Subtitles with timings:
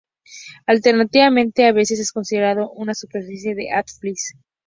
[0.65, 3.71] Alternativamente, a veces es considerado una subespecie de "P.
[3.71, 4.33] affinis".